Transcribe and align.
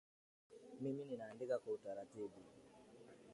Mimi 0.81 1.03
ninaandika 1.05 1.57
kwa 1.59 1.73
utaratibu 1.73 2.35